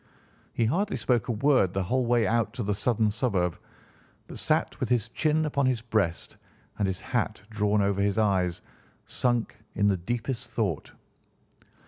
He 0.51 0.65
hardly 0.65 0.97
spoke 0.97 1.27
a 1.27 1.31
word 1.31 1.75
the 1.75 1.83
whole 1.83 2.07
way 2.07 2.25
out 2.25 2.53
to 2.55 2.63
the 2.63 2.73
southern 2.73 3.11
suburb, 3.11 3.59
but 4.25 4.39
sat 4.39 4.79
with 4.79 4.89
his 4.89 5.09
chin 5.09 5.45
upon 5.45 5.67
his 5.67 5.83
breast 5.83 6.37
and 6.79 6.87
his 6.87 6.99
hat 7.01 7.39
drawn 7.51 7.83
over 7.83 8.01
his 8.01 8.17
eyes, 8.17 8.63
sunk 9.05 9.55
in 9.75 9.87
the 9.89 9.97
deepest 9.97 10.49
thought. 10.49 10.91